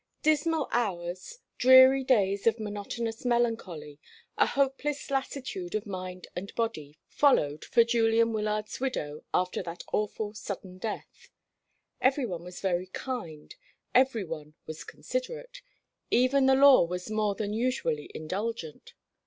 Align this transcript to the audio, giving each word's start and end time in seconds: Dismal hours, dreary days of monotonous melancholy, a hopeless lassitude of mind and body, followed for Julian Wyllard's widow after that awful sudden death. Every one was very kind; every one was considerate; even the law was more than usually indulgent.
Dismal 0.23 0.67
hours, 0.71 1.37
dreary 1.59 2.03
days 2.03 2.47
of 2.47 2.59
monotonous 2.59 3.23
melancholy, 3.23 3.99
a 4.35 4.47
hopeless 4.47 5.11
lassitude 5.11 5.75
of 5.75 5.85
mind 5.85 6.25
and 6.35 6.51
body, 6.55 6.97
followed 7.07 7.63
for 7.63 7.83
Julian 7.83 8.33
Wyllard's 8.33 8.79
widow 8.79 9.23
after 9.31 9.61
that 9.61 9.83
awful 9.93 10.33
sudden 10.33 10.79
death. 10.79 11.29
Every 12.01 12.25
one 12.25 12.41
was 12.43 12.61
very 12.61 12.87
kind; 12.87 13.53
every 13.93 14.23
one 14.23 14.55
was 14.65 14.83
considerate; 14.83 15.61
even 16.09 16.47
the 16.47 16.55
law 16.55 16.83
was 16.83 17.11
more 17.11 17.35
than 17.35 17.53
usually 17.53 18.09
indulgent. 18.15 18.95